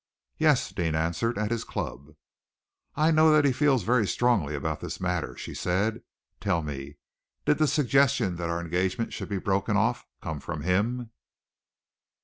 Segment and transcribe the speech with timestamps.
[0.39, 1.37] "Yes!" Deane answered.
[1.37, 2.15] "At his club."
[2.95, 6.01] "I know that he feels very strongly about this matter," she said.
[6.39, 6.97] "Tell me,
[7.45, 11.11] did the suggestion that our engagement should be broken off come from him?"